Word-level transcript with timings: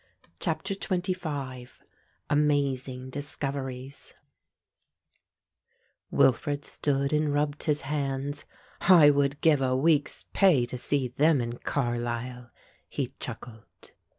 CHAPTER 0.39 0.73
XXV 0.73 1.77
AMAZING 2.31 3.11
DISCOVERIES 3.11 4.15
Wilfred 6.09 6.65
stood 6.65 7.13
and 7.13 7.31
rubbed 7.31 7.65
his 7.65 7.81
hands. 7.83 8.45
"I 8.79 9.11
would 9.11 9.41
give 9.41 9.61
a 9.61 9.75
week's 9.77 10.25
pay 10.33 10.65
to 10.65 10.77
see 10.79 11.09
them 11.09 11.39
in 11.39 11.59
Carlisle," 11.59 12.49
he 12.89 13.13
chuckled. 13.19 13.91